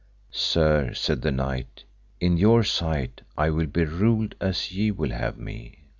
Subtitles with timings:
[0.31, 1.83] Sir, said the knight,
[2.19, 5.83] in your sight I will be ruled as ye will have me.